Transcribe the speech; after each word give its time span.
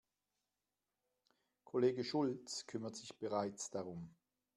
Kollege 1.63 2.03
Schulz 2.03 2.65
kümmert 2.65 2.95
sich 2.95 3.13
bereits 3.19 3.69
darum. 3.69 4.15